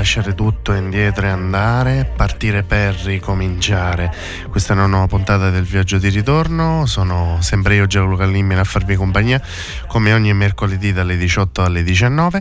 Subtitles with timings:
[0.00, 4.10] Lasciare tutto indietro e andare, partire per ricominciare.
[4.48, 8.64] Questa è una nuova puntata del viaggio di ritorno, sono sempre io Giacomo Callimina a
[8.64, 9.42] farvi compagnia
[9.86, 12.40] come ogni mercoledì dalle 18 alle 19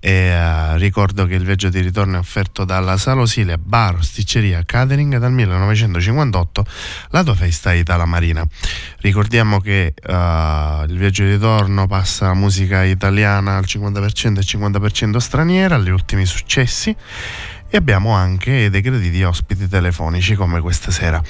[0.00, 5.18] e uh, ricordo che il viaggio di ritorno è offerto dalla Salosile Bar, Sticceria, Catering
[5.18, 6.66] dal 1958,
[7.10, 8.46] la tua festa Itala Marina.
[8.98, 10.12] Ricordiamo che uh,
[10.88, 16.94] il viaggio di ritorno passa musica italiana al 50% e 50% straniera, agli ultimi successi
[17.70, 21.20] e abbiamo anche dei crediti ospiti telefonici come questa sera.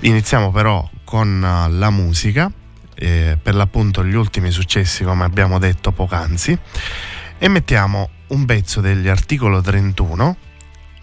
[0.00, 2.50] Iniziamo però con uh, la musica,
[2.94, 6.58] eh, per l'appunto gli ultimi successi come abbiamo detto poc'anzi
[7.42, 10.36] e mettiamo un pezzo degli articolo 31,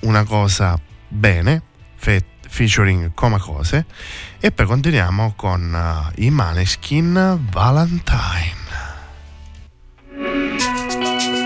[0.01, 1.63] una cosa bene,
[1.95, 3.85] fe- featuring Coma Cose,
[4.39, 8.65] e poi continuiamo con uh, i Maneskin Valentine.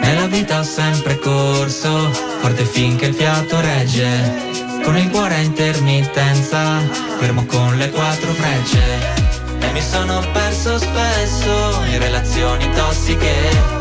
[0.01, 2.11] Nella vita ho sempre corso,
[2.41, 4.49] forte finché il fiato regge.
[4.83, 6.79] Con il cuore a intermittenza,
[7.17, 9.59] fermo con le quattro frecce.
[9.59, 13.80] E mi sono perso spesso in relazioni tossiche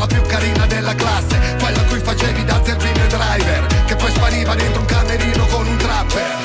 [0.00, 4.80] la più carina della classe Quella cui facevi da zerbino driver Che poi spariva dentro
[4.80, 6.38] un camerino con un trapper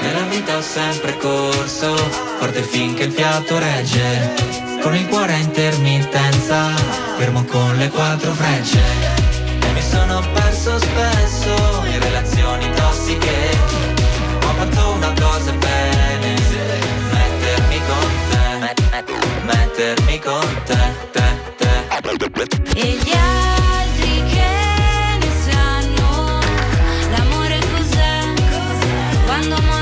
[0.00, 1.94] Nella vita ho sempre corso,
[2.38, 4.34] forte finché il fiato regge.
[4.82, 6.74] Con il cuore a intermittenza,
[7.16, 8.80] fermo con le quattro frecce.
[9.60, 13.56] E mi sono perso spesso in relazioni tossiche.
[14.44, 16.34] Ho fatto una cosa bene,
[17.12, 20.78] mettermi con te, met- met- mettermi con te,
[21.12, 21.41] te.
[21.94, 26.40] E gli altri che ne sanno
[27.10, 28.32] L'amore cos'è?
[29.26, 29.81] Quando mollano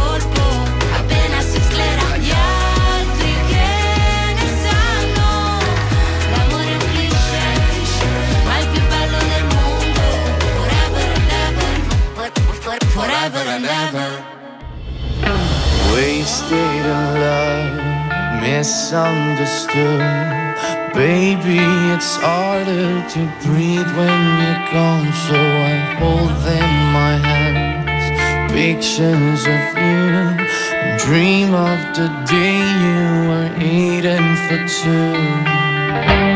[12.93, 14.09] Forever and ever
[15.93, 20.01] Wasted in love, misunderstood.
[20.93, 21.59] Baby,
[21.93, 25.11] it's harder to breathe when you're gone.
[25.27, 30.47] So I hold in my hands pictures of you.
[31.05, 36.30] Dream of the day you were eating for two.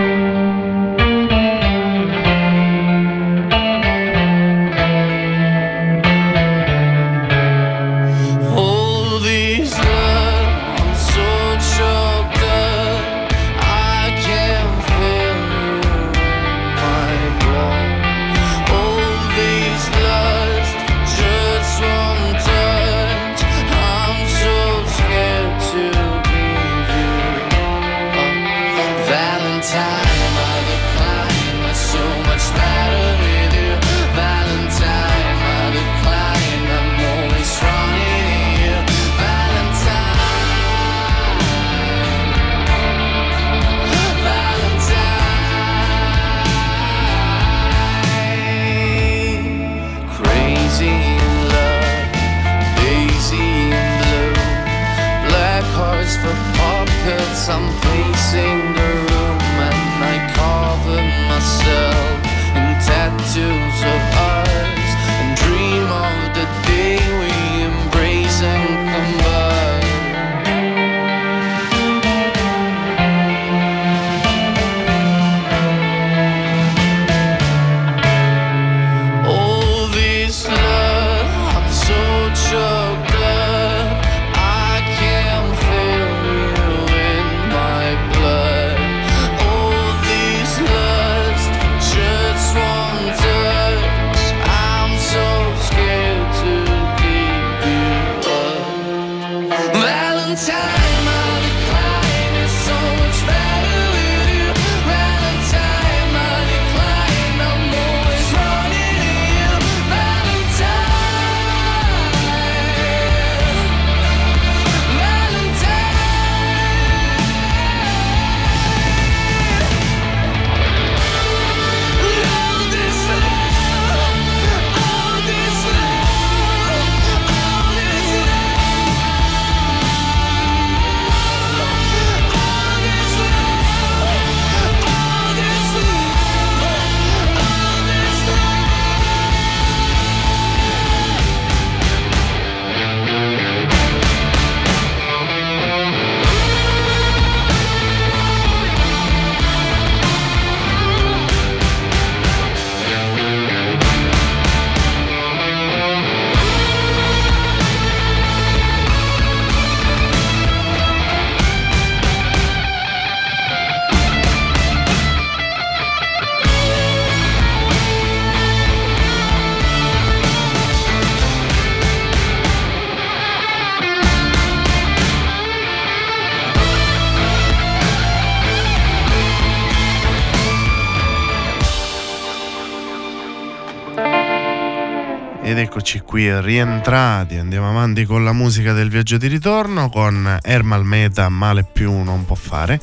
[186.31, 191.92] Rientrati, andiamo avanti con la musica del viaggio di ritorno con Ermal Meta, Male più
[192.04, 192.81] non può fare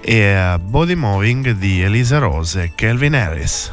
[0.00, 3.72] e Body Moving di Elisa Rose e Kelvin Harris.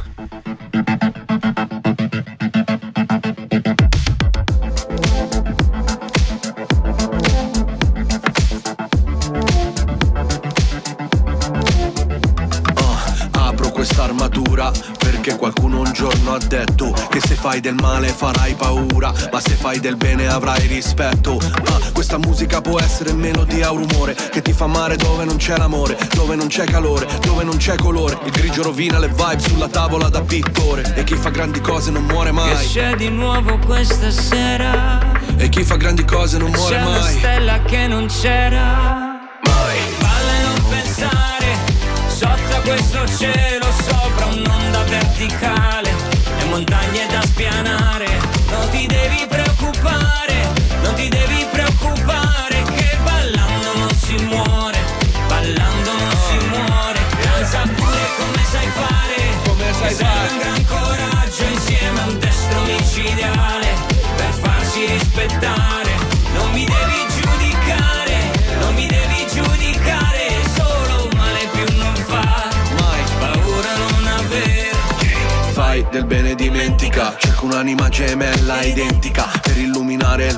[17.50, 21.40] Fai del male farai paura, ma se fai del bene avrai rispetto.
[21.64, 25.56] Ah, questa musica può essere melodia o rumore che ti fa male dove non c'è
[25.56, 28.16] l'amore, dove non c'è calore, dove non c'è colore.
[28.22, 32.04] Il grigio rovina le vibe sulla tavola da pittore e chi fa grandi cose non
[32.04, 32.56] muore mai.
[32.56, 35.00] Che c'è di nuovo questa sera.
[35.36, 36.92] E chi fa grandi cose non muore c'è mai.
[36.92, 38.62] C'è una stella che non c'era.
[39.42, 39.78] Mai.
[39.98, 41.56] Vale non pensare
[42.06, 46.09] sotto questo cielo sopra un'onda verticale
[46.50, 48.06] montagne da spianare,
[48.50, 50.52] non ti devi preoccupare,
[50.82, 52.29] non ti devi preoccupare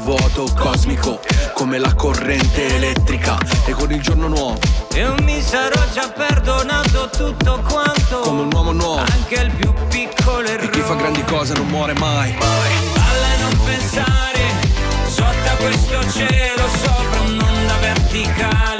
[0.02, 1.21] vuoto cosmico
[1.54, 4.59] Come la corrente elettrica E con il giorno nuovo.
[4.94, 9.00] Io mi sarò già perdonato tutto quanto Come un uomo nuovo.
[9.00, 12.32] Anche il più piccolo errore E chi fa grandi cose non muore mai.
[12.32, 14.40] Balla non pensare
[15.06, 18.71] Sotto a questo cielo Sopra un'onda verticale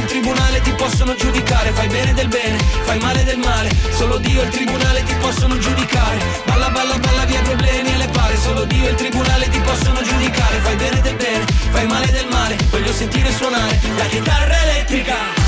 [0.00, 3.70] il tribunale ti possono giudicare, fai bene del bene, fai male del male.
[3.90, 6.18] Solo Dio e il tribunale ti possono giudicare.
[6.46, 8.36] Balla balla balla via problemi e le pare.
[8.36, 10.58] Solo Dio e il tribunale ti possono giudicare.
[10.60, 12.56] Fai bene del bene, fai male del male.
[12.70, 15.39] Voglio sentire suonare la chitarra elettrica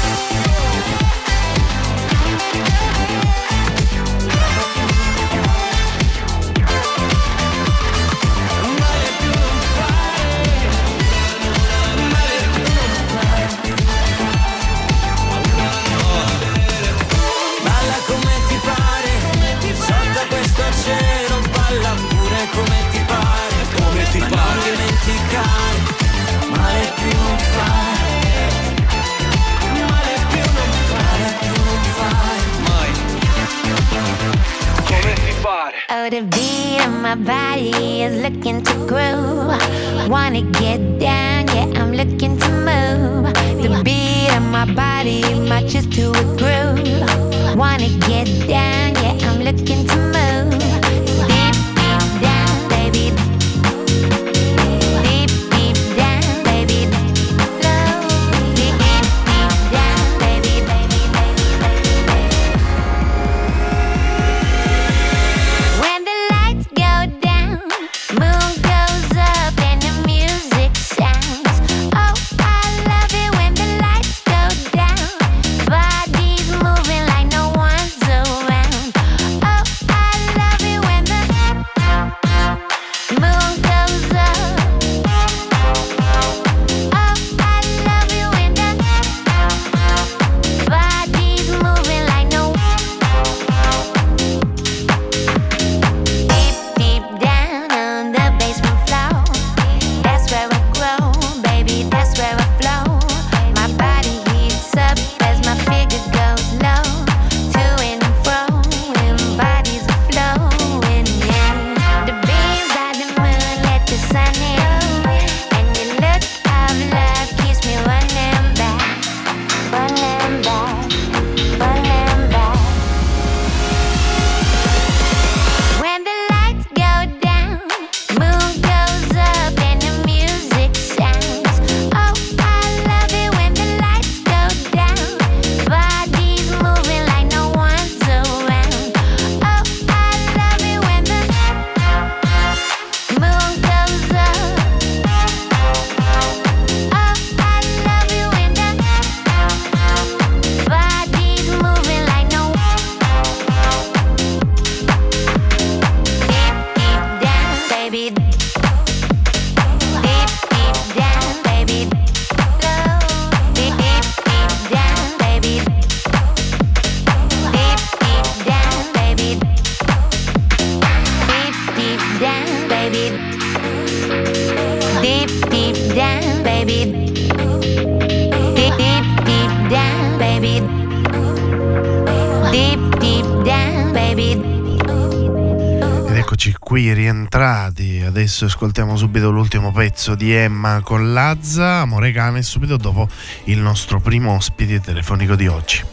[188.43, 193.09] adesso ascoltiamo subito l'ultimo pezzo di Emma con Lazza, Amore Cane, subito dopo
[193.45, 195.92] il nostro primo ospite telefonico di oggi.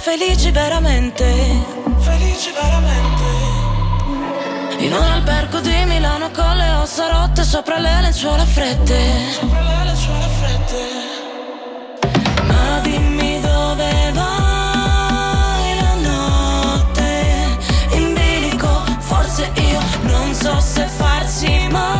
[0.00, 1.24] Felici veramente.
[1.98, 3.22] Felici veramente.
[4.78, 8.98] In un albergo di Milano con le ossa rotte sopra le lenzuola fredde.
[9.32, 10.88] Sopra le lenzuola fredde.
[12.46, 17.58] Ma dimmi dove vai la notte.
[17.90, 21.99] In bilico, forse io non so se farsi male.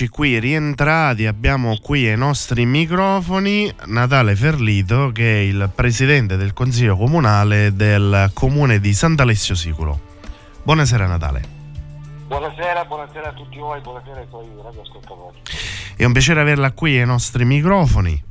[0.00, 6.52] Eccoci qui rientrati, abbiamo qui ai nostri microfoni Natale Ferlito che è il presidente del
[6.52, 9.98] consiglio comunale del comune di Sant'Alessio Siculo.
[10.62, 11.42] Buonasera Natale.
[12.28, 15.38] Buonasera, buonasera a tutti voi, buonasera ai tuoi radioascoltatori.
[15.96, 18.22] È un piacere averla qui ai nostri microfoni.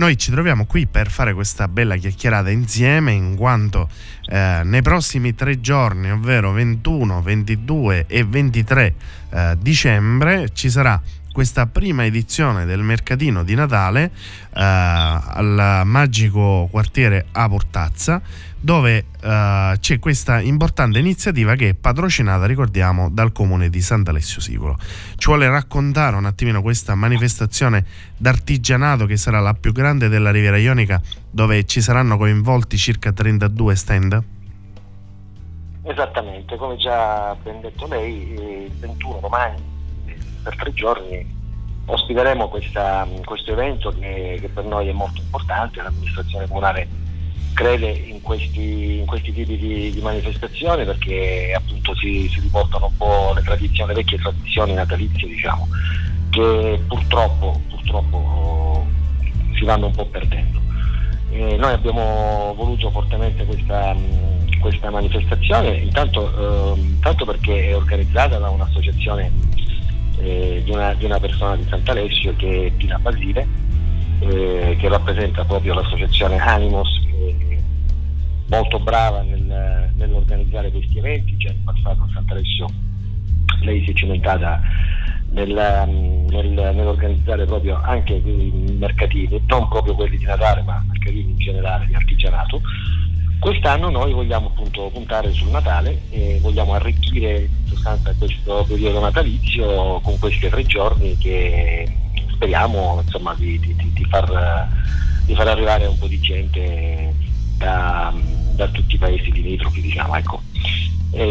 [0.00, 3.86] Noi ci troviamo qui per fare questa bella chiacchierata insieme in quanto
[4.30, 8.94] eh, nei prossimi tre giorni, ovvero 21, 22 e 23
[9.28, 10.98] eh, dicembre, ci sarà
[11.32, 14.10] questa prima edizione del mercatino di Natale eh,
[14.52, 18.20] al magico quartiere A Portazza
[18.60, 24.76] dove uh, c'è questa importante iniziativa che è patrocinata, ricordiamo, dal comune di Sant'Alessio Sicolo.
[25.16, 27.84] Ci vuole raccontare un attimino questa manifestazione
[28.18, 33.74] d'artigianato che sarà la più grande della Riviera Ionica, dove ci saranno coinvolti circa 32
[33.74, 34.22] stand?
[35.82, 39.69] Esattamente, come già ben detto lei, il 21 domani,
[40.42, 41.38] per tre giorni,
[41.86, 46.88] ospiteremo questa, questo evento che, che per noi è molto importante, l'amministrazione comunale
[47.52, 52.96] crede in questi, in questi tipi di, di, manifestazioni perché appunto si, si, riportano un
[52.96, 55.68] po' le tradizioni, le vecchie tradizioni natalizie diciamo,
[56.30, 58.86] che purtroppo, purtroppo
[59.58, 60.58] si vanno un po' perdendo.
[61.30, 63.94] E noi abbiamo voluto fortemente questa,
[64.60, 69.30] questa manifestazione, intanto, eh, intanto, perché è organizzata da un'associazione
[70.22, 73.46] eh, di, una, di, una, persona di Sant'Alessio che è Pina Basile,
[74.20, 76.98] eh, che rappresenta proprio l'associazione Animos
[78.48, 82.66] molto brava nel, nell'organizzare questi eventi, già in passato a Sant'Alessio
[83.62, 84.60] lei si è cimentata
[85.30, 91.38] nel, nel, nell'organizzare proprio anche i mercatini, non proprio quelli di Natale, ma mercatini in
[91.38, 92.60] generale di artigianato.
[93.40, 99.98] Quest'anno noi vogliamo appunto puntare sul Natale e vogliamo arricchire in sostanza questo periodo natalizio
[100.00, 101.90] con questi tre giorni che
[102.34, 104.68] speriamo insomma, di, di, di, far,
[105.24, 107.14] di, far, arrivare un po' di gente
[107.56, 108.12] da,
[108.56, 109.80] da tutti i paesi limitrofi.
[109.80, 110.42] Diciamo, ecco.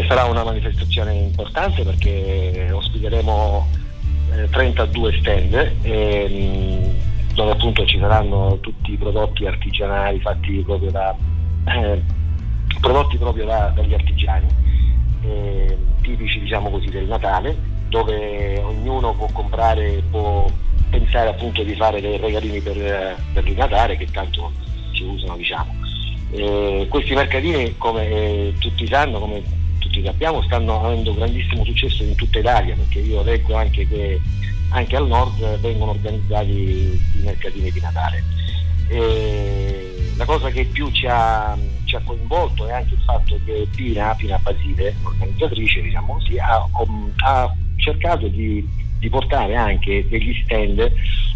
[0.07, 3.67] sarà una manifestazione importante perché ospiteremo
[4.33, 6.91] eh, 32 stand eh,
[7.35, 11.15] dove appunto ci saranno tutti i prodotti artigianali fatti proprio da
[11.65, 12.01] eh,
[12.79, 14.47] prodotti proprio da, dagli artigiani
[15.23, 20.47] eh, tipici diciamo così del Natale dove ognuno può comprare può
[20.89, 24.51] pensare appunto di fare dei regalini per, per il Natale che tanto
[24.93, 25.75] si usano diciamo.
[26.31, 29.41] Eh, questi mercatini come eh, tutti sanno, come
[29.79, 34.19] tutti sappiamo, stanno avendo grandissimo successo in tutta Italia perché io leggo anche che
[34.71, 38.23] anche al nord vengono organizzati i mercatini di Natale.
[38.89, 39.78] Eh,
[40.19, 44.13] la cosa che più ci ha, ci ha, coinvolto è anche il fatto che Pina,
[44.15, 46.67] Pina Basile, l'organizzatrice diciamo così, ha,
[47.25, 50.91] ha cercato di di portare anche degli stand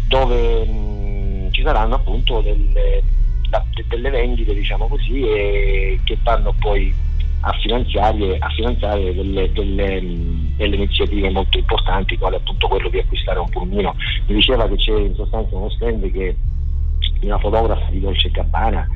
[0.06, 3.02] dove mh, ci saranno appunto delle,
[3.48, 5.22] da, delle vendite diciamo così
[6.04, 6.94] che vanno poi
[7.40, 10.02] a finanziare, a finanziare delle, delle,
[10.56, 13.94] delle, iniziative molto importanti quale appunto quello di acquistare un pulmino.
[14.26, 16.34] Mi diceva che c'è in sostanza uno stand che
[17.26, 18.86] una fotografa di Dolce Gabbana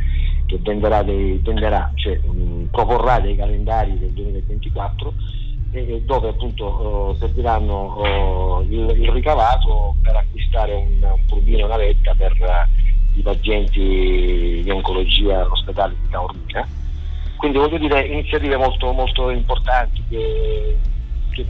[0.47, 5.13] che venderà dei, venderà, cioè, mh, proporrà dei calendari del 2024
[5.73, 11.65] eh, dove appunto eh, serviranno oh, il, il, ricavato per acquistare un, un pulmino e
[11.65, 16.67] una vetta per uh, i pazienti di oncologia all'ospedale di Taormina.
[17.37, 20.79] Quindi voglio dire iniziative molto, molto importanti che,
[21.33, 21.47] che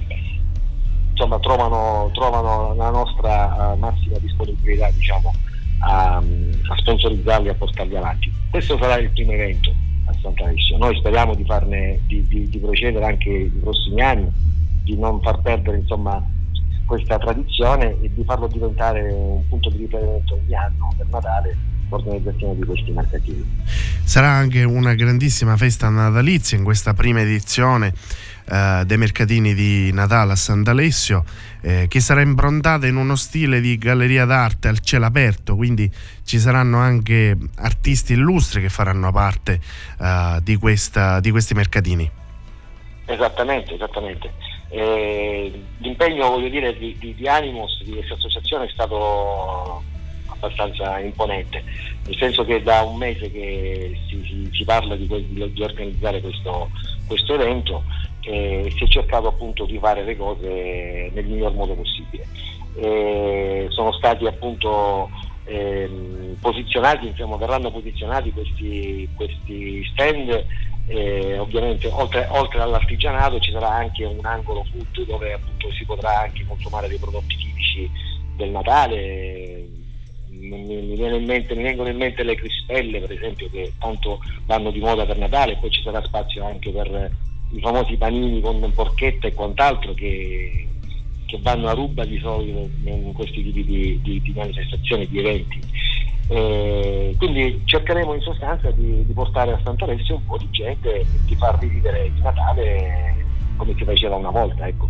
[1.11, 5.33] insomma, trovano, trovano, la nostra uh, massima disponibilità diciamo,
[5.81, 8.33] a, a sponsorizzarli a portarli avanti.
[8.51, 9.73] Questo sarà il primo evento
[10.07, 10.79] a Sant'Alessio.
[10.79, 14.31] Noi speriamo di, farne, di, di, di procedere anche i prossimi anni,
[14.85, 16.23] di non far perdere insomma,
[16.87, 21.57] questa tradizione e di farlo diventare un punto di riferimento ogni anno per Natale
[21.89, 23.45] l'organizzazione di questi mercatini.
[24.05, 27.93] Sarà anche una grandissima festa natalizia in questa prima edizione
[28.51, 31.25] eh, dei mercatini di Natale a Sant'Alessio
[31.61, 35.91] eh, che sarà improntata in uno stile di galleria d'arte al cielo aperto, quindi
[36.25, 39.61] ci saranno anche artisti illustri che faranno parte
[40.01, 42.11] eh, di, questa, di questi mercatini.
[43.05, 44.33] Esattamente, esattamente.
[44.71, 49.83] Eh, l'impegno voglio dire, di, di, di Animos, di questa associazione è stato
[50.41, 51.63] abbastanza imponente,
[52.07, 56.71] nel senso che da un mese che si, si, si parla di, di, organizzare questo,
[57.07, 57.83] questo evento
[58.23, 62.27] e si è cercato appunto di fare le cose nel miglior modo possibile.
[62.77, 65.11] E sono stati appunto
[65.45, 70.45] ehm, posizionati, diciamo, verranno posizionati questi, questi stand
[70.89, 76.21] eh, ovviamente oltre, oltre, all'artigianato ci sarà anche un angolo food dove appunto si potrà
[76.21, 77.91] anche consumare dei prodotti tipici
[78.37, 79.67] del Natale
[80.41, 84.81] mi, mi, mente, mi, vengono in mente le crispelle per esempio che tanto vanno di
[84.81, 87.11] moda per Natale poi ci sarà spazio anche per
[87.51, 90.67] i famosi panini con porchetta e quant'altro che,
[91.27, 95.61] che vanno a ruba di solito in questi tipi di, di, di manifestazioni, di eventi.
[96.31, 101.07] Eh, quindi cercheremo in sostanza di, di portare a Sant'Alessio un po' di gente e
[101.25, 103.25] di far rivivere il Natale
[103.57, 104.67] come si faceva una volta.
[104.67, 104.89] Ecco.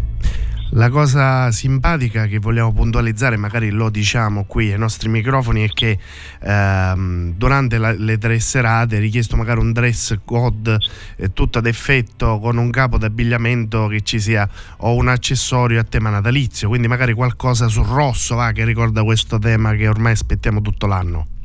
[0.73, 5.99] La cosa simpatica che vogliamo puntualizzare, magari lo diciamo qui ai nostri microfoni, è che
[6.41, 10.77] ehm, durante la, le tre serate è richiesto magari un dress code
[11.17, 14.47] eh, tutto ad effetto con un capo d'abbigliamento che ci sia
[14.79, 19.39] o un accessorio a tema natalizio, quindi magari qualcosa sul rosso va, che ricorda questo
[19.39, 21.38] tema che ormai aspettiamo tutto l'anno.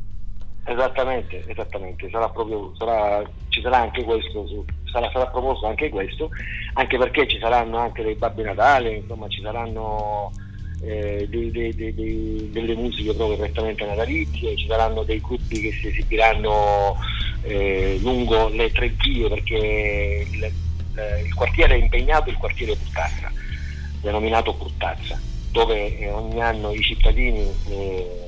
[0.65, 4.47] Esattamente, esattamente, sarà proprio, sarà, ci sarà anche questo,
[4.89, 6.29] sarà, sarà, proposto anche questo,
[6.75, 10.31] anche perché ci saranno anche dei Babbi Natale, insomma ci saranno
[10.81, 15.87] eh, dei, dei, dei, delle musiche proprio prettamente natalizie, ci saranno dei gruppi che si
[15.87, 16.95] esibiranno
[17.41, 23.29] eh, lungo le tre vie perché il, eh, il, quartiere è impegnato, il quartiere Purtazza,
[24.01, 25.19] denominato Purtazza,
[25.51, 28.23] dove eh, ogni anno i cittadini eh,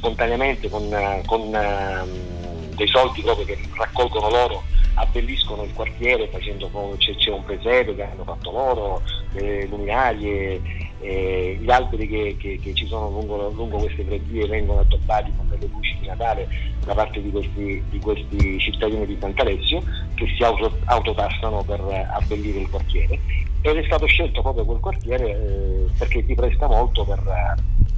[0.00, 0.88] spontaneamente con,
[1.26, 4.62] con um, dei soldi proprio che raccolgono loro
[4.94, 10.60] abbelliscono il quartiere facendo c'è, c'è un presepe che hanno fatto loro, le luminarie,
[11.00, 15.48] eh, gli alberi che, che, che, ci sono lungo, lungo queste vie vengono addobbati con
[15.48, 16.48] delle luci di Natale
[16.84, 19.82] da parte di questi, di questi cittadini di Sant'Alessio
[20.14, 21.80] che si auto, autotassano per
[22.12, 23.18] abbellire il quartiere
[23.62, 27.22] ed è stato scelto proprio quel quartiere eh, perché si presta molto per,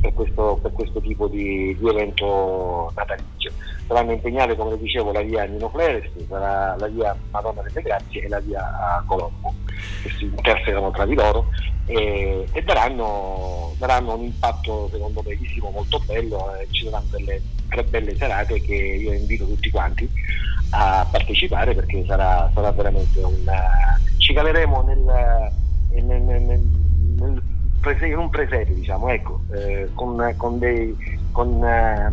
[0.00, 3.52] per, questo, per questo, tipo di, di, evento natalizio.
[3.86, 8.28] Saranno impegnate, come dicevo, la via Nino Fleresti, sarà la via Madonna delle Grazie e
[8.28, 9.54] la via Colombo,
[10.02, 11.48] che si intersecano tra di loro
[11.86, 17.40] e, e daranno, daranno, un impatto secondo me visivo molto bello e ci saranno delle
[17.68, 20.08] tre belle serate che io invito tutti quanti
[20.70, 23.50] a partecipare perché sarà, sarà veramente un...
[24.18, 25.52] ci caleremo nel,
[26.04, 27.42] nel, nel, nel
[28.02, 30.96] in un presepe diciamo ecco eh, con, con, dei,
[31.32, 32.12] con, eh,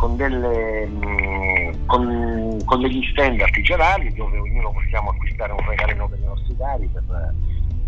[0.00, 6.18] con, delle, mm, con, con, degli stand artigianali dove ognuno possiamo acquistare un regalino per
[6.18, 7.34] i nostri cari per,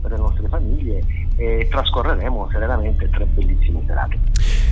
[0.03, 1.03] per le nostre famiglie
[1.37, 4.19] e trascorreremo serenamente tre bellissime serate.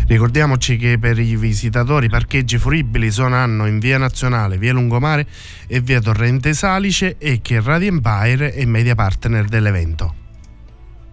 [0.06, 5.26] Ricordiamoci che per i visitatori i parcheggi fruibili sono in via Nazionale, via Lungomare
[5.66, 10.19] e via Torrente Salice e che Radio Empire è media partner dell'evento.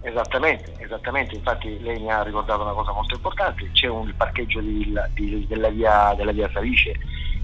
[0.08, 4.90] Esattamente, esattamente, infatti lei mi ha ricordato una cosa molto importante, c'è un parcheggio di,
[5.12, 6.98] di, della, via, della via Salice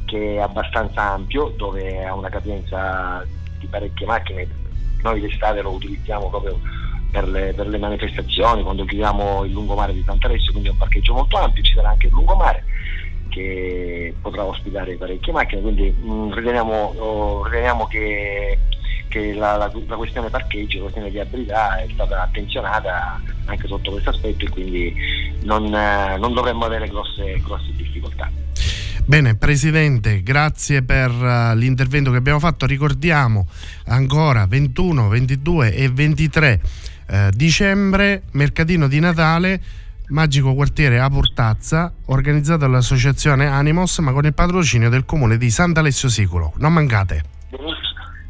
[0.07, 3.23] che è abbastanza ampio, dove ha una capienza
[3.59, 4.49] di parecchie macchine,
[5.03, 6.59] noi d'estate lo utilizziamo proprio
[7.11, 11.13] per le, per le, manifestazioni, quando chiudiamo il lungomare di Sant'Alessio, quindi è un parcheggio
[11.13, 12.65] molto ampio, ci sarà anche il lungomare
[13.29, 18.59] che potrà ospitare parecchie macchine, quindi mh, mm, riteniamo, oh, riteniamo, che,
[19.15, 23.93] che la, la, la, questione parcheggio, la questione di abilità è stata attenzionata anche sotto
[23.93, 24.93] questo aspetto e quindi
[25.43, 28.29] non, eh, non dovremmo avere grosse, grosse difficoltà.
[29.07, 32.67] Bene, Presidente, grazie per uh, l'intervento che abbiamo fatto.
[32.67, 33.47] Ricordiamo
[33.87, 36.61] ancora 21, 22 e 23
[37.07, 39.61] eh, dicembre, mercatino di Natale,
[40.09, 46.09] Magico Quartiere a Portazza, organizzato dall'associazione Animos, ma con il patrocinio del comune di Sant'Alessio
[46.09, 46.55] Siculo.
[46.57, 47.33] Non mancate.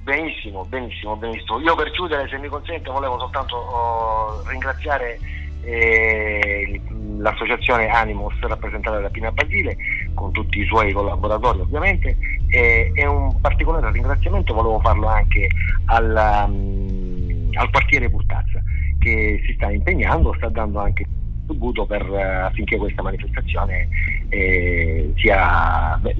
[0.04, 1.58] Benissimo, benissimo, benissimo.
[1.60, 5.18] Io per chiudere, se mi consente, volevo soltanto oh, ringraziare
[5.62, 6.78] eh,
[7.20, 9.74] l'associazione Animos rappresentata da Pina Basile
[10.12, 15.48] con tutti i suoi collaboratori ovviamente e, e un particolare ringraziamento volevo farlo anche
[15.86, 18.60] al, um, al quartiere Purtazza
[18.98, 21.06] che si sta impegnando, sta dando anche
[21.46, 23.88] contributo per, uh, affinché questa manifestazione
[24.28, 26.14] eh, sia, beh,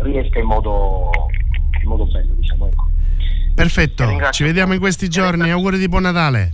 [0.00, 1.10] riesca in modo,
[1.82, 2.32] in modo bello.
[2.32, 2.87] Diciamo, ecco.
[3.58, 6.52] Perfetto, ci vediamo in questi giorni, auguri di buon Natale.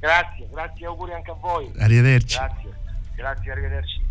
[0.00, 1.70] Grazie, grazie, auguri anche a voi.
[1.78, 2.38] Arrivederci.
[2.38, 2.72] Grazie,
[3.14, 4.02] grazie, arrivederci.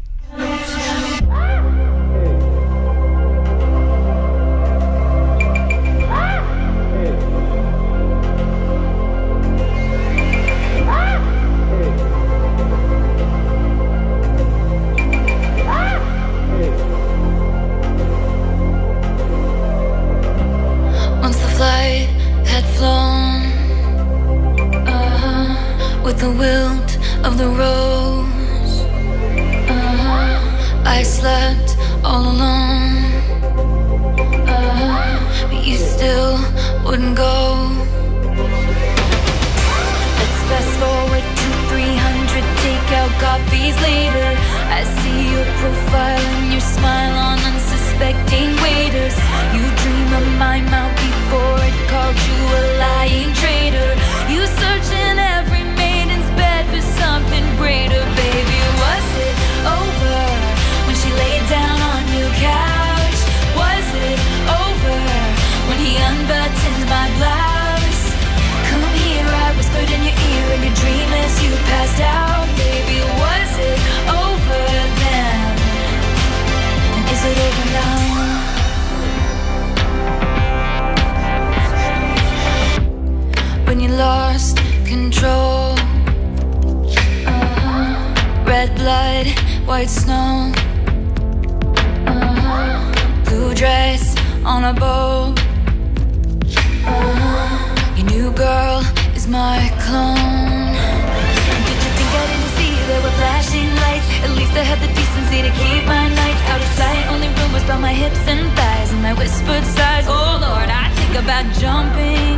[108.04, 110.06] Hips and thighs and my whispered sighs.
[110.08, 112.38] Oh Lord, I think about jumping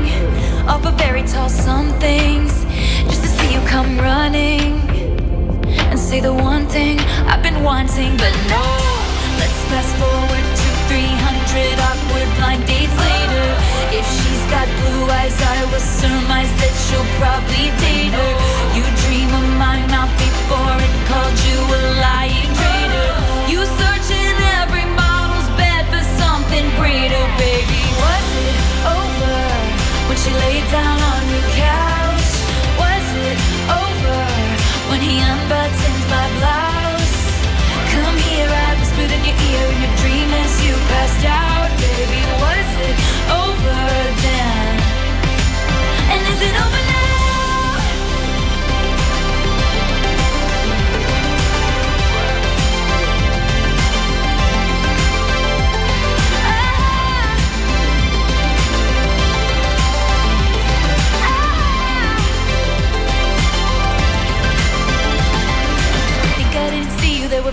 [0.70, 2.54] off of very tall somethings
[3.10, 4.78] just to see you come running
[5.90, 7.00] and say the one thing
[7.32, 8.66] I've been wanting, but no.
[9.42, 13.48] Let's fast forward to 300 awkward blind dates later.
[14.00, 18.34] If she's got blue eyes, I will surmise that she'll probably date her.
[18.78, 23.10] You dream of my mouth before it called you a lying traitor.
[23.52, 24.85] You search in every
[26.46, 27.82] something greater, baby.
[28.06, 29.38] Was it over
[30.08, 32.32] when she laid down on your couch?
[32.82, 33.38] Was it
[33.82, 34.20] over
[34.90, 36.04] when he unbuttoned?
[36.06, 37.18] my blouse.
[37.94, 41.70] Come here, I whispered in your ear in your dream as you passed out.
[41.82, 42.98] Baby, was it
[43.42, 43.80] over
[44.26, 44.74] then?
[46.14, 47.05] And is it over now?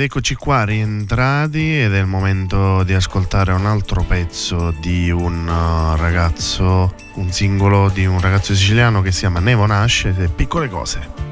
[0.00, 5.46] Ed eccoci qua rientrati ed è il momento di ascoltare un altro pezzo di un
[5.46, 11.29] uh, ragazzo, un singolo di un ragazzo siciliano che si chiama Nevo Nasce, Piccole Cose.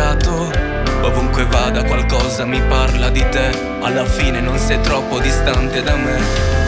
[0.00, 0.50] sbagliato.
[1.02, 6.16] Ovunque vada qualcosa mi parla di te, alla fine non sei troppo distante da me.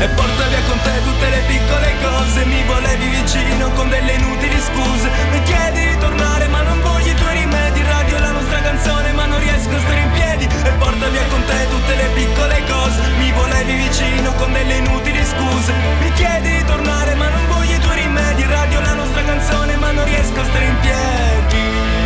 [0.01, 4.59] E porta via con te tutte le piccole cose, mi volevi vicino con delle inutili
[4.61, 5.09] scuse.
[5.33, 9.27] Mi chiedi di tornare ma non voglio i tuoi rimedi, radio la nostra canzone ma
[9.27, 10.45] non riesco a stare in piedi.
[10.45, 15.25] E porta via con te tutte le piccole cose, mi volevi vicino con delle inutili
[15.25, 15.73] scuse.
[16.01, 19.91] Mi chiedi di tornare ma non voglio i tuoi rimedi, radio la nostra canzone ma
[19.93, 22.02] non riesco a stare in piedi.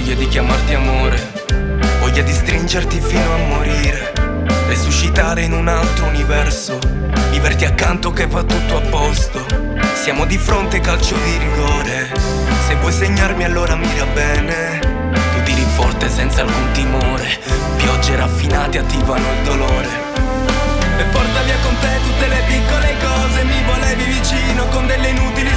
[0.00, 1.32] Voglia di chiamarti amore,
[2.00, 4.12] voglia di stringerti fino a morire,
[4.66, 6.78] resuscitare in un altro universo,
[7.30, 9.44] viverti accanto che va tutto a posto.
[9.94, 12.10] Siamo di fronte calcio di rigore,
[12.66, 14.78] se vuoi segnarmi allora mira bene.
[15.12, 17.38] Tu tiri forte senza alcun timore,
[17.76, 19.88] piogge raffinate attivano il dolore.
[20.98, 25.49] E porta via con te tutte le piccole cose, mi volevi vicino con delle inutili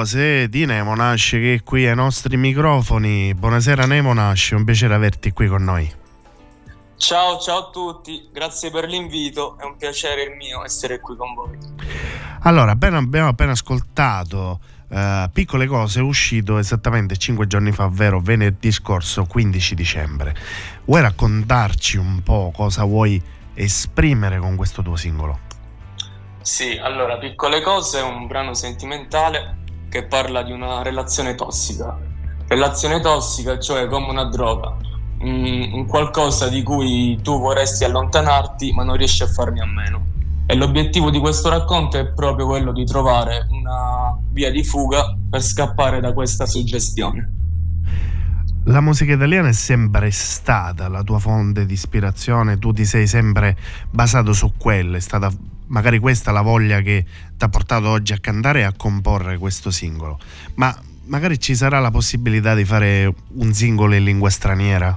[0.00, 3.34] Cose di Nemo Nasce che è qui ai nostri microfoni.
[3.34, 5.92] Buonasera Nemo Nasce, un piacere averti qui con noi.
[6.96, 11.34] Ciao, ciao a tutti, grazie per l'invito, è un piacere il mio essere qui con
[11.34, 11.58] voi.
[12.44, 19.26] Allora, abbiamo appena ascoltato eh, Piccole Cose, uscito esattamente 5 giorni fa, ovvero venerdì scorso,
[19.26, 20.34] 15 dicembre.
[20.86, 25.40] Vuoi raccontarci un po' cosa vuoi esprimere con questo tuo singolo?
[26.40, 29.58] Sì, allora, Piccole cose è un brano sentimentale
[29.90, 31.98] che parla di una relazione tossica.
[32.46, 34.74] Relazione tossica, cioè come una droga,
[35.22, 40.06] Mm, un qualcosa di cui tu vorresti allontanarti ma non riesci a farne a meno.
[40.46, 45.42] E l'obiettivo di questo racconto è proprio quello di trovare una via di fuga per
[45.42, 47.34] scappare da questa suggestione.
[48.64, 53.56] La musica italiana è sempre stata la tua fonte di ispirazione, tu ti sei sempre
[53.90, 55.30] basato su quella, è stata
[55.70, 57.04] magari questa la voglia che
[57.36, 60.18] ti ha portato oggi a cantare e a comporre questo singolo.
[60.54, 64.96] Ma magari ci sarà la possibilità di fare un singolo in lingua straniera?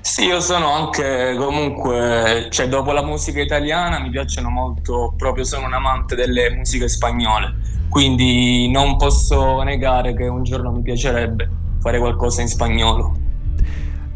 [0.00, 5.66] Sì, io sono anche comunque, cioè dopo la musica italiana mi piacciono molto, proprio sono
[5.66, 7.54] un amante delle musiche spagnole,
[7.88, 11.48] quindi non posso negare che un giorno mi piacerebbe
[11.80, 13.16] fare qualcosa in spagnolo.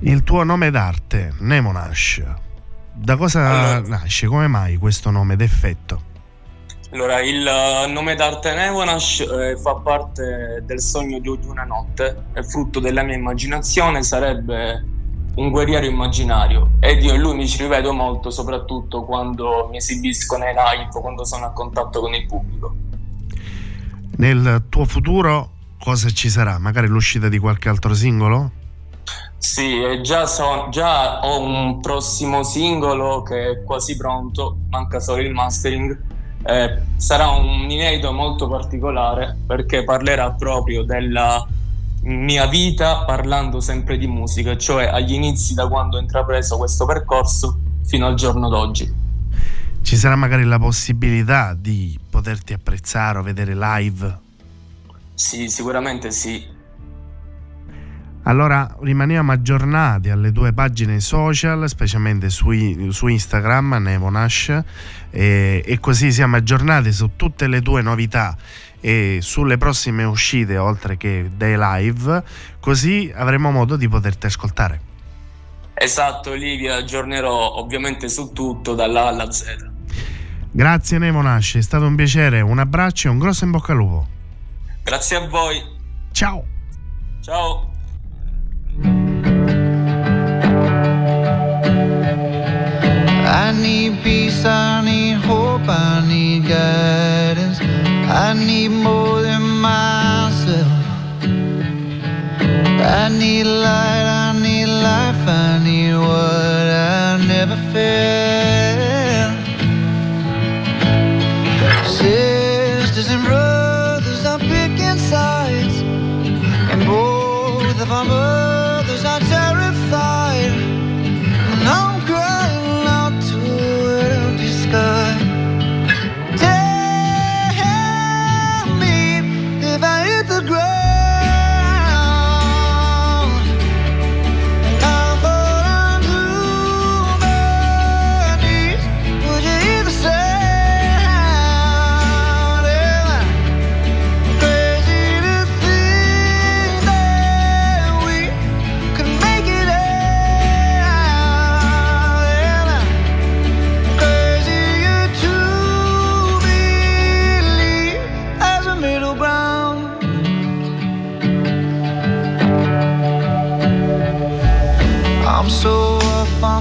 [0.01, 2.23] Il tuo nome d'arte, Nemonash,
[2.97, 4.27] da cosa nasce?
[4.27, 6.15] Come mai questo nome d'effetto?
[6.93, 12.27] Allora, il eh, nome d'arte Nevonash eh, fa parte del sogno di di una notte,
[12.33, 14.85] è frutto della mia immaginazione, sarebbe
[15.35, 20.39] un guerriero immaginario ed io in lui mi ci rivedo molto, soprattutto quando mi esibisco
[20.39, 22.75] nei live, quando sono a contatto con il pubblico.
[24.17, 26.59] Nel tuo futuro cosa ci sarà?
[26.59, 28.56] Magari l'uscita di qualche altro singolo?
[29.39, 35.23] Sì, e già, so- già ho un prossimo singolo che è quasi pronto, manca solo
[35.23, 35.99] il mastering.
[36.43, 41.45] Eh, sarà un inedito molto particolare perché parlerà proprio della
[42.03, 47.59] mia vita parlando sempre di musica, cioè agli inizi da quando ho intrapreso questo percorso
[47.85, 49.05] fino al giorno d'oggi.
[49.83, 54.19] Ci sarà magari la possibilità di poterti apprezzare o vedere live?
[55.15, 56.55] Sì, sicuramente sì.
[58.29, 64.63] Allora rimaniamo aggiornati alle tue pagine social, specialmente su, su Instagram, Nemonash,
[65.11, 68.37] e, e così siamo aggiornati su tutte le tue novità
[68.81, 72.23] e sulle prossime uscite, oltre che dei live,
[72.59, 74.81] così avremo modo di poterti ascoltare.
[75.75, 79.71] Esatto, Livia, aggiornerò ovviamente su tutto dalla A alla Z.
[80.51, 84.07] Grazie Nemonash, è stato un piacere, un abbraccio e un grosso in bocca al lupo.
[84.83, 85.63] Grazie a voi.
[86.11, 86.45] Ciao.
[87.21, 87.75] Ciao.
[93.67, 97.59] Need peace, I need hope, I need guidance.
[98.25, 100.73] I need more than myself.
[103.01, 106.36] I need light, I need life, I need what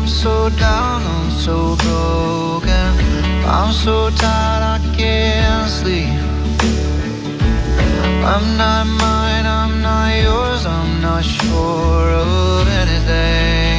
[0.05, 2.91] I'm so down, I'm so broken.
[3.43, 6.13] I'm so tired, I can't sleep.
[8.23, 13.74] I'm not mine, I'm not yours, I'm not sure of anything.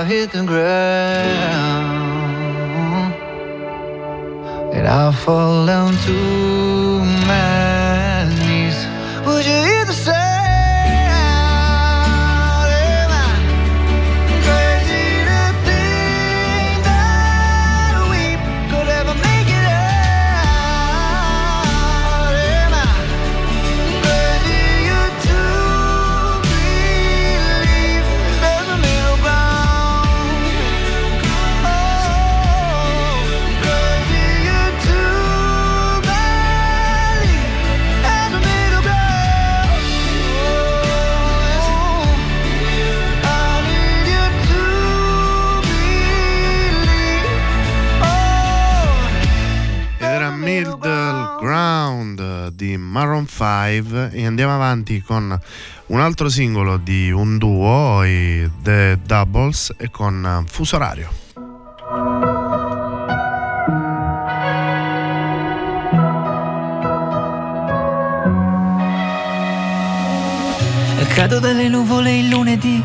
[0.00, 0.72] I hit the ground.
[4.72, 6.49] And I fall down to
[53.68, 55.38] 5 e andiamo avanti con
[55.86, 61.10] un altro singolo di un duo, i The Doubles, e con Fuso Orario.
[71.20, 72.82] Cado dalle nuvole il lunedì.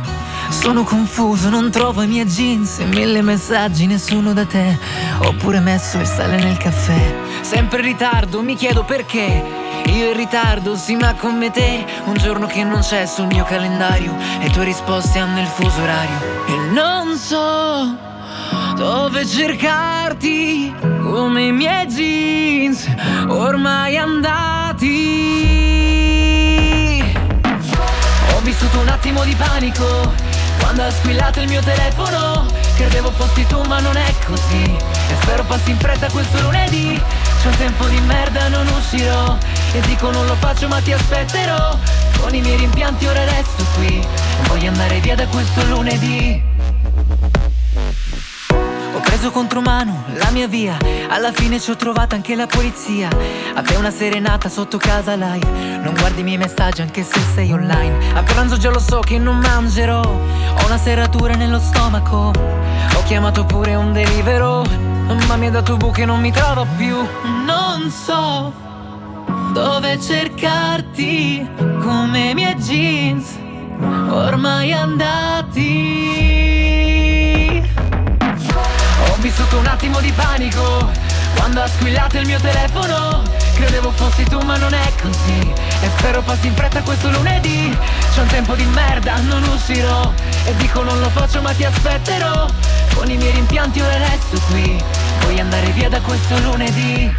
[0.66, 4.80] Sono confuso, non trovo i miei jeans e mille messaggi, nessuno da te.
[5.20, 7.16] Ho pure messo il sale nel caffè.
[7.41, 9.43] Sempre in ritardo, mi chiedo perché.
[9.86, 11.86] Io in ritardo, sì, ma come te.
[12.05, 16.18] Un giorno che non c'è sul mio calendario e tue risposte hanno il fuso orario.
[16.47, 17.95] E non so
[18.76, 22.89] dove cercarti come i miei jeans
[23.28, 24.93] ormai andati.
[28.34, 30.25] Ho vissuto un attimo di panico
[30.76, 32.46] quando ha squillato il mio telefono.
[32.76, 34.64] Credevo fossi tu, ma non è così.
[34.64, 37.02] E spero passi in fretta questo lunedì.
[37.42, 39.38] C'è un tempo di merda, non uscirò.
[39.72, 41.78] E dico non lo faccio, ma ti aspetterò.
[42.20, 44.06] Con i miei rimpianti ora resto qui.
[44.50, 46.44] Voglio andare via da questo lunedì.
[49.26, 50.78] Preso contromano la mia via,
[51.10, 53.10] alla fine ci ho trovato anche la polizia.
[53.56, 57.52] A te una serenata sotto casa live, non guardi i miei messaggi anche se sei
[57.52, 58.14] online.
[58.14, 62.32] A pranzo già lo so che non mangerò, ho una serratura nello stomaco.
[62.96, 64.64] Ho chiamato pure un delivero,
[65.28, 66.96] ma mi ha dato buche e non mi trova più.
[67.46, 68.54] Non so
[69.54, 71.50] dove cercarti
[71.82, 73.36] come i miei jeans,
[74.08, 76.55] ormai andati.
[79.36, 80.90] Vissuto un attimo di panico
[81.36, 83.22] quando ha squillato il mio telefono.
[83.56, 85.54] Credevo fossi tu, ma non è così.
[85.82, 87.78] E spero passi in fretta questo lunedì.
[88.14, 90.10] C'è un tempo di merda, non uscirò.
[90.46, 92.48] E dico non lo faccio, ma ti aspetterò.
[92.94, 94.82] Con i miei rimpianti ora resto qui.
[95.20, 97.14] Vuoi andare via da questo lunedì?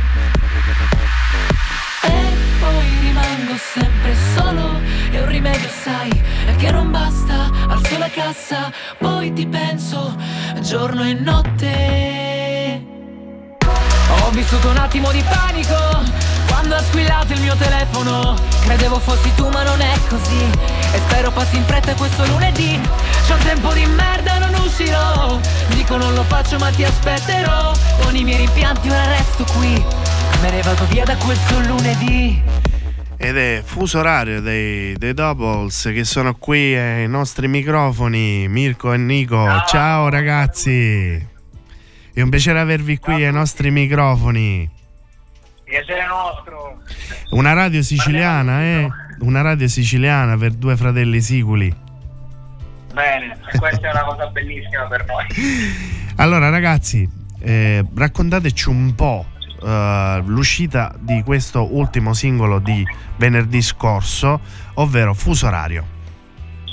[2.01, 6.23] E poi rimango sempre solo E un rimedio sai
[6.57, 7.26] che non basta
[8.17, 10.17] cassa, poi ti penso
[10.61, 12.83] Giorno e notte.
[14.23, 15.77] Ho vissuto un attimo di panico
[16.49, 18.35] Quando ha squillato il mio telefono.
[18.62, 20.51] Credevo fossi tu ma non è così.
[20.93, 22.81] E spero passi in fretta questo lunedì.
[23.29, 25.39] Un tempo di merda non uscirò.
[25.69, 27.73] Dico non lo faccio ma ti aspetterò.
[28.01, 29.85] Con i miei rimpianti ora resto qui.
[30.41, 32.43] Me ne vado via da questo lunedì
[33.19, 38.99] Ed è fuso orario dei, dei Doubles che sono qui ai nostri microfoni, Mirko e
[38.99, 39.47] Nico.
[39.67, 41.35] Ciao, ragazzi!
[42.12, 44.71] È un piacere avervi qui ai nostri microfoni.
[45.64, 46.83] Piacere nostro.
[47.31, 48.89] Una radio siciliana, eh?
[49.21, 51.75] Una radio siciliana per due fratelli siculi.
[52.93, 55.27] Bene, questa è una cosa bellissima per noi.
[56.19, 57.07] Allora ragazzi,
[57.41, 59.27] eh, raccontateci un po'
[59.67, 62.87] uh, l'uscita di questo ultimo singolo di
[63.17, 64.41] venerdì scorso,
[64.75, 65.85] ovvero Fuso Orario.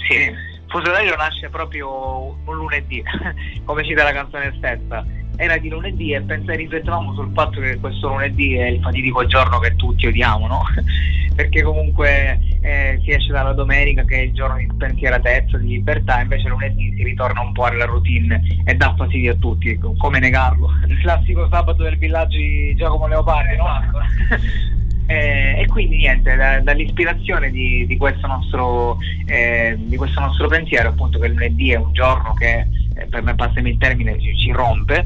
[0.08, 0.32] Sì,
[0.68, 3.04] Fuso Orario nasce proprio un lunedì,
[3.66, 5.04] come cita la canzone stessa
[5.36, 9.60] era di lunedì e pensai riflettevamo sul fatto che questo lunedì è il fatidico giorno
[9.60, 10.62] che tutti odiamo, no?
[11.36, 16.22] Perché comunque eh, si esce dalla domenica che è il giorno di spensieratezza, di libertà,
[16.22, 20.70] invece lunedì si ritorna un po' alla routine e dà fastidio a tutti, come negarlo?
[20.88, 24.72] Il classico sabato del villaggio di Giacomo Leopardi, no?
[25.06, 30.90] Eh, e quindi niente, da, dall'ispirazione di, di, questo nostro, eh, di, questo nostro, pensiero,
[30.90, 32.66] appunto che lunedì è un giorno che
[32.96, 35.06] eh, per me passami il termine ci, ci rompe,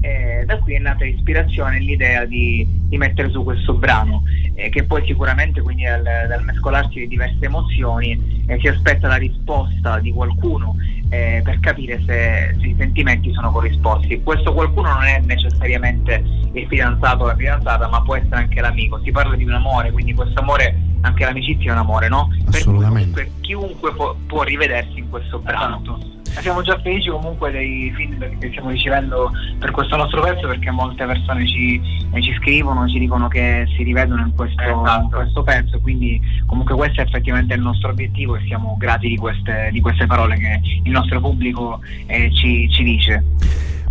[0.00, 4.22] eh, da qui è nata l'ispirazione e l'idea di, di, mettere su questo brano,
[4.54, 9.16] eh, che poi sicuramente quindi dal, dal mescolarsi di diverse emozioni eh, si aspetta la
[9.16, 10.76] risposta di qualcuno
[11.10, 14.22] eh, per capire se, se, i sentimenti sono corrisposti.
[14.22, 19.00] Questo qualcuno non è necessariamente il fidanzato o la fidanzata, ma può essere anche l'amico.
[19.02, 22.28] Si parla di un amore, quindi questo amore, anche l'amicizia è un amore, no?
[22.46, 23.22] Assolutamente.
[23.22, 25.82] Per cui chiunque può, può, rivedersi in questo brano.
[26.30, 30.70] Esatto siamo già felici comunque dei feedback che stiamo ricevendo per questo nostro pezzo perché
[30.70, 31.80] molte persone ci,
[32.20, 35.02] ci scrivono, ci dicono che si rivedono in questo, esatto.
[35.02, 39.16] in questo pezzo, quindi comunque questo è effettivamente il nostro obiettivo e siamo grati di
[39.16, 43.24] queste, di queste parole che il nostro pubblico eh, ci, ci dice.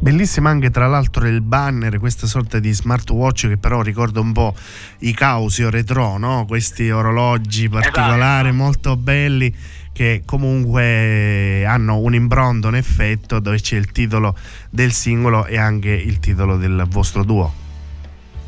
[0.02, 4.56] Bellissimo anche tra l'altro il banner, questa sorta di smartwatch che però ricorda un po'
[5.00, 6.46] i Causio retro, no?
[6.48, 8.64] questi orologi particolari esatto.
[8.64, 9.54] molto belli
[10.00, 14.34] che comunque hanno un impronto, un effetto dove c'è il titolo
[14.70, 17.52] del singolo e anche il titolo del vostro duo.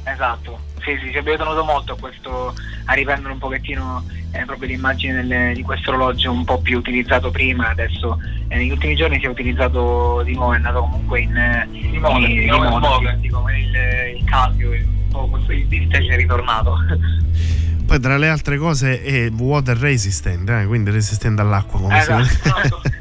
[0.04, 2.54] Esatto, sì, sì, ci abbiamo tenuto molto a questo,
[2.86, 7.32] a riprendere un pochettino eh, proprio l'immagine del, di questo orologio un po' più utilizzato
[7.32, 11.68] prima, adesso eh, negli ultimi giorni si è utilizzato di nuovo, è andato comunque in,
[11.70, 14.88] di moda, in, di moda, moda, sì, come il, il Casio, il,
[15.49, 16.78] il vintage è ritornato.
[17.92, 20.66] Poi tra le altre cose è water resistant, eh?
[20.66, 22.24] quindi resistente all'acqua come esatto.
[22.24, 22.92] si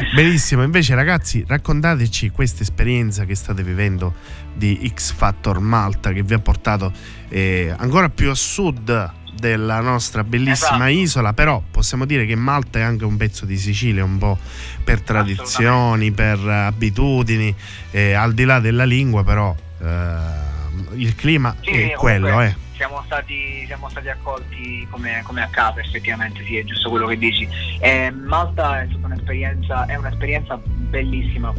[0.16, 4.14] Benissimo, invece ragazzi raccontateci questa esperienza che state vivendo
[4.54, 6.90] di X Factor Malta che vi ha portato
[7.28, 11.02] eh, ancora più a sud della nostra bellissima esatto.
[11.02, 14.38] isola, però possiamo dire che Malta è anche un pezzo di Sicilia, un po'
[14.82, 17.54] per tradizioni, per abitudini,
[17.90, 23.02] eh, al di là della lingua, però eh, il clima sì, è quello, eh siamo
[23.04, 27.46] stati, siamo stati accolti come, come, a casa effettivamente, sì, è giusto quello che dici.
[27.78, 31.52] Eh, Malta è stata un'esperienza, è un'esperienza bellissima,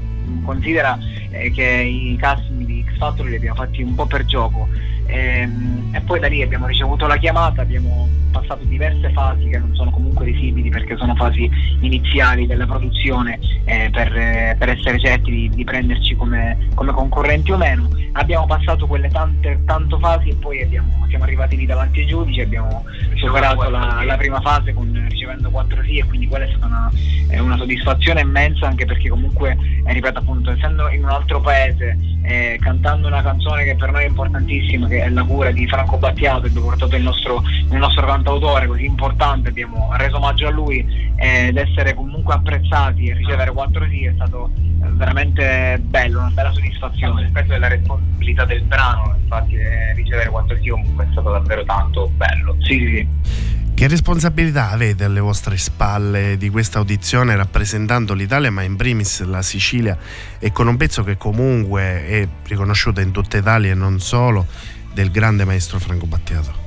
[0.44, 0.98] considera
[1.30, 4.68] eh, che i casting di X Factor li abbiamo fatti un po' per gioco
[5.12, 9.60] e, ehm, e poi da lì abbiamo ricevuto la chiamata, abbiamo passato diverse fasi che
[9.60, 11.50] non sono comunque visibili perché sono fasi
[11.82, 17.52] iniziali della produzione eh, per, eh, per, essere certi di, di prenderci come, come, concorrenti
[17.52, 17.90] o meno.
[18.14, 22.42] Abbiamo passato quelle tante tanto fasi e poi abbiamo, siamo arrivati lì davanti ai giudici,
[22.42, 22.84] abbiamo
[23.16, 26.92] superato la, la, prima fase con, ricevendo quattro sì e quindi quella è stata una,
[27.28, 31.98] è una soddisfazione immensa anche perché comunque, eh, ripeto appunto, essendo in un altro paese,
[32.24, 35.98] eh, cantando una canzone che per noi è importantissima, che è la cura di Franco
[35.98, 41.12] Battiato, abbiamo portato il nostro, il nostro cantautore così importante, abbiamo reso omaggio a lui
[41.18, 46.32] eh, ed essere comunque apprezzati e ricevere quattro sì è stato eh, veramente bello, una
[46.32, 47.24] bella soddisfazione.
[47.24, 50.70] Rispetto alla responsabilità del brano, infatti eh, ricevere quattro sì
[51.04, 52.56] è stato davvero tanto bello.
[52.62, 53.60] Sì, sì, sì.
[53.74, 59.42] Che responsabilità avete alle vostre spalle di questa audizione rappresentando l'Italia, ma in primis la
[59.42, 59.98] Sicilia,
[60.38, 64.46] e con un pezzo che comunque è riconosciuto in tutta Italia e non solo,
[64.94, 66.61] del grande maestro Franco Battiato?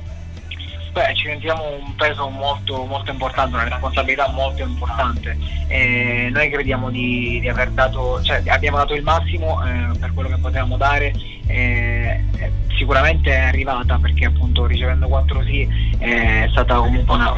[0.95, 5.37] Beh, ci sentiamo un peso molto, molto importante, una responsabilità molto importante.
[5.67, 10.29] E noi crediamo di, di, aver dato, cioè abbiamo dato il massimo eh, per quello
[10.29, 11.13] che potevamo dare.
[11.47, 12.23] Eh,
[12.77, 15.67] sicuramente è arrivata perché appunto ricevendo 4 sì
[15.97, 17.33] è stata comunque una,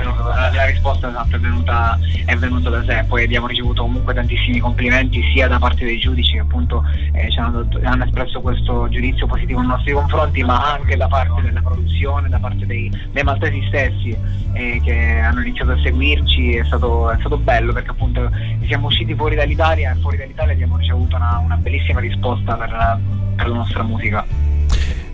[0.51, 5.22] la, risposta esatto, è venuta, è venuta da sé poi abbiamo ricevuto comunque tantissimi complimenti
[5.34, 6.84] sia da parte dei giudici che appunto
[7.14, 11.41] eh, ci hanno, hanno, espresso questo giudizio positivo nei nostri confronti ma anche da parte
[11.41, 14.18] della produzione da parte dei, dei maltesi stessi
[14.54, 18.30] eh, che hanno iniziato a seguirci è stato, è stato, bello perché appunto
[18.66, 23.00] siamo usciti fuori dall'Italia e fuori dall'Italia abbiamo ricevuto una, una bellissima risposta per la,
[23.36, 24.26] per la nostra musica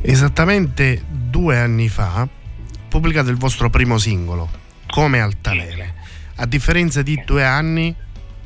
[0.05, 2.27] Esattamente due anni fa
[2.89, 4.49] pubblicato il vostro primo singolo,
[4.85, 5.93] Come Altalene.
[6.35, 7.95] A differenza di due anni,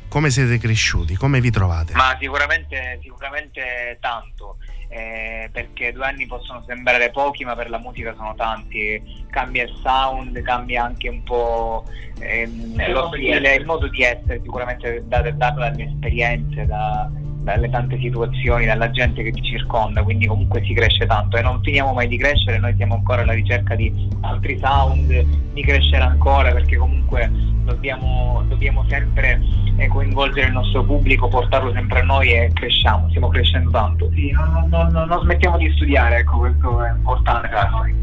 [0.06, 1.94] come siete cresciuti, come vi trovate?
[1.94, 4.58] Ma sicuramente, sicuramente tanto.
[4.90, 9.26] Eh, perché due anni possono sembrare pochi ma per la musica sono tanti.
[9.30, 11.84] Cambia il sound cambia anche un po'
[12.20, 17.10] ehm, lo stile il modo di essere sicuramente dato, dato dalle esperienze da,
[17.42, 21.60] dalle tante situazioni, dalla gente che ti circonda, quindi comunque si cresce tanto e non
[21.62, 26.52] finiamo mai di crescere, noi siamo ancora alla ricerca di altri sound, di crescere ancora
[26.52, 27.30] perché comunque
[27.64, 29.40] dobbiamo, dobbiamo sempre
[29.76, 34.10] eh, coinvolgere il nostro pubblico, portarlo sempre a noi e cresciamo, stiamo crescendo tanto.
[34.14, 37.94] Sì, non, non, non, non smettiamo di studiare, ecco, questo è importante per noi.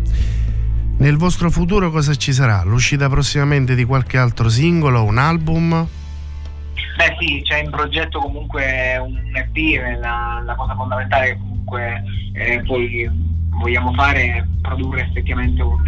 [0.98, 2.64] Nel vostro futuro cosa ci sarà?
[2.64, 5.88] L'uscita prossimamente di qualche altro singolo, un album?
[6.96, 12.62] Beh sì, c'è in progetto comunque un EP, la, la cosa fondamentale che comunque eh,
[12.66, 13.10] poi
[13.56, 15.82] vogliamo fare produrre effettivamente un,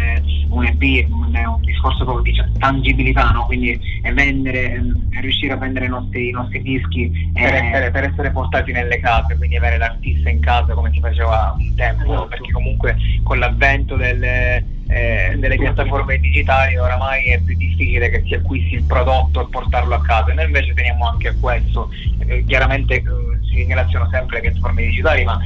[0.50, 3.46] un EP, un, un, discorso proprio di tangibilità, no?
[3.46, 3.78] quindi
[4.12, 4.82] vendere,
[5.20, 9.36] riuscire a vendere i nostri, i nostri dischi per, essere, per, essere, portati nelle case,
[9.36, 12.26] quindi avere l'artista in casa come si faceva un tempo, esatto.
[12.26, 18.34] perché comunque con l'avvento delle eh, delle piattaforme digitali oramai è più difficile che si
[18.34, 20.32] acquisti il prodotto e portarlo a casa.
[20.32, 21.90] Noi invece teniamo anche a questo,
[22.26, 23.04] eh, chiaramente eh,
[23.48, 25.38] si ringraziano sempre le piattaforme digitali, ma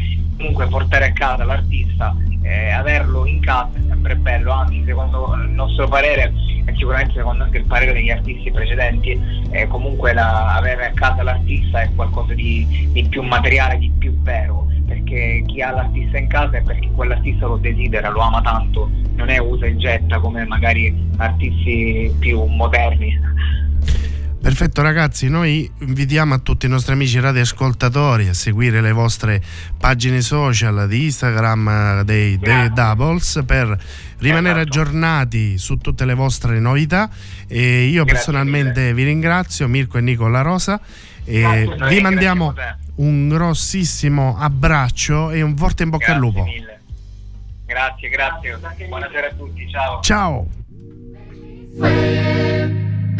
[0.43, 5.51] comunque portare a casa l'artista, eh, averlo in casa è sempre bello, anzi secondo il
[5.51, 6.33] nostro parere
[6.65, 9.21] e sicuramente secondo anche il parere degli artisti precedenti,
[9.51, 14.21] eh, comunque la, avere a casa l'artista è qualcosa di, di più materiale, di più
[14.23, 18.91] vero perché chi ha l'artista in casa è perché quell'artista lo desidera, lo ama tanto,
[19.15, 23.19] non è usa e getta come magari artisti più moderni.
[24.43, 29.41] Perfetto ragazzi, noi invitiamo a tutti i nostri amici radioascoltatori a seguire le vostre
[29.79, 33.79] pagine social di Instagram dei, dei Doubles per
[34.19, 34.81] rimanere esatto.
[34.81, 37.09] aggiornati su tutte le vostre novità
[37.47, 38.95] e io Grazie personalmente mille.
[38.95, 40.81] vi ringrazio Mirko e Nicola Rosa
[41.25, 42.53] e vi mandiamo
[42.97, 46.43] un grossissimo abbraccio e un forte in bocca grazie al lupo.
[46.43, 46.81] Mille.
[47.65, 48.59] Grazie, grazie.
[48.89, 50.01] Buonasera a tutti, ciao.
[50.01, 50.49] Ciao.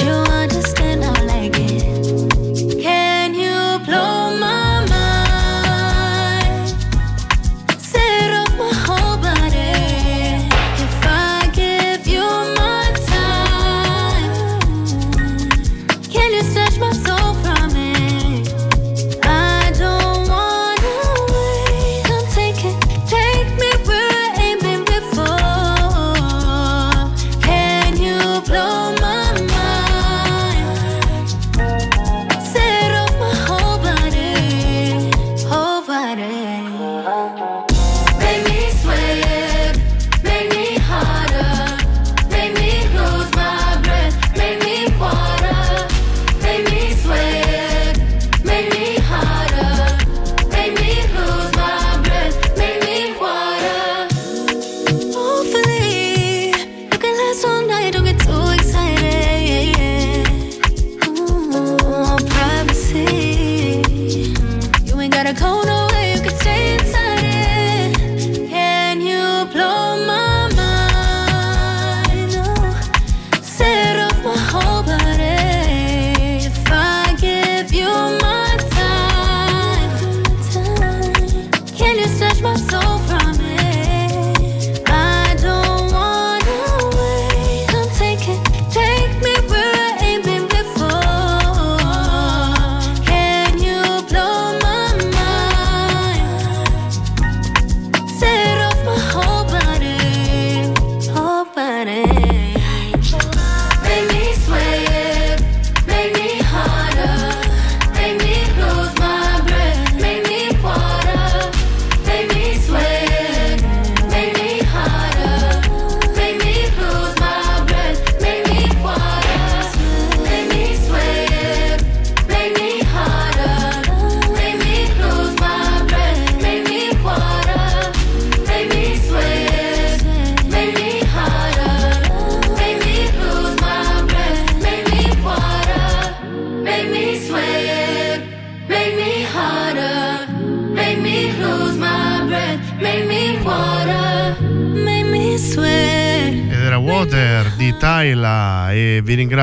[0.00, 0.85] you understand.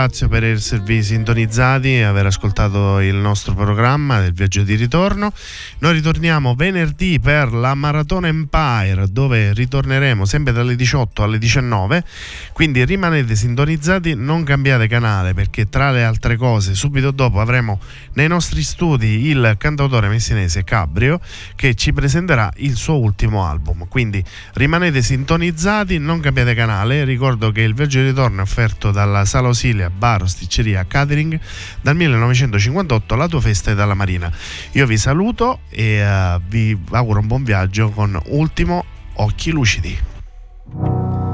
[0.04, 5.32] Ringrazio per esservi sintonizzati e aver ascoltato il nostro programma del viaggio di ritorno.
[5.80, 12.04] Noi ritorniamo venerdì per la Maratona Empire dove ritorneremo sempre dalle 18 alle 19,
[12.54, 17.80] quindi rimanete sintonizzati, non cambiate canale perché tra le altre cose subito dopo avremo
[18.14, 21.20] nei nostri studi il cantautore messinese Cabrio
[21.56, 23.88] che ci presenterà il suo ultimo album.
[23.88, 24.24] Quindi
[24.54, 29.48] rimanete sintonizzati, non cambiate canale, ricordo che il viaggio di ritorno è offerto dalla Sala
[29.48, 31.40] Osilia Bar Osticceria Catering
[31.82, 34.32] dal 1958 la tua festa è dalla Marina.
[34.74, 38.86] Io vi saluto e uh, vi auguro un buon viaggio con Ultimo
[39.16, 40.13] Occhi Lucidi.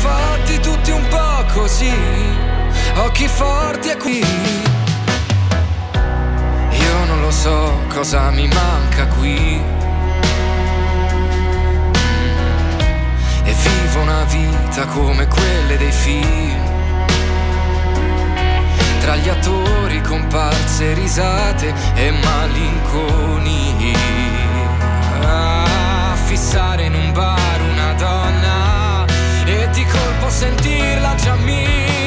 [0.00, 1.92] Fatti tutti un po' così,
[2.96, 4.24] occhi forti e qui.
[6.70, 9.62] Io non lo so cosa mi manca qui.
[13.44, 16.68] E vivo una vita come quelle dei film.
[19.00, 23.98] Tra gli attori, comparse, risate e malinconia.
[25.22, 27.49] A fissare in un bar
[30.30, 31.99] sentirla già mia.